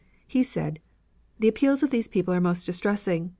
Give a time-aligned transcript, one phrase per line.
[0.27, 0.79] He said:
[1.37, 3.29] "The appeals of these people are most distressing.